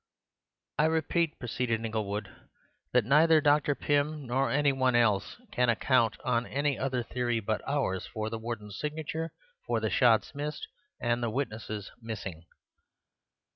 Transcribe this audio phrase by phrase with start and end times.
[0.79, 2.27] "I repeat," proceeded Inglewood,
[2.91, 3.75] "that neither Dr.
[3.75, 8.39] Pym nor any one else can account on any other theory but ours for the
[8.39, 9.31] Warden's signature,
[9.67, 10.67] for the shots missed
[10.99, 12.47] and the witnesses missing."